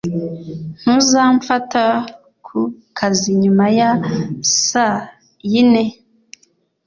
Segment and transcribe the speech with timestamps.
[0.79, 1.83] Ntuzamfata
[2.45, 2.59] ku
[2.97, 3.89] kazi nyuma ya
[4.67, 4.97] saa
[5.51, 5.83] yine